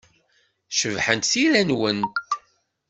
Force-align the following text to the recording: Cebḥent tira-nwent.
Cebḥent 0.77 1.29
tira-nwent. 1.31 2.15